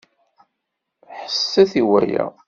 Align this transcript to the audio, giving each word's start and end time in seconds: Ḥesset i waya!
Ḥesset 1.17 1.71
i 1.81 1.83
waya! 1.89 2.25